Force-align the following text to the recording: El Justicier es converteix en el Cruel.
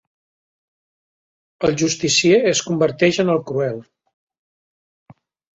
El 1.69 1.77
Justicier 1.83 2.39
es 2.53 2.63
converteix 2.71 3.21
en 3.25 3.33
el 3.35 3.43
Cruel. 3.51 3.81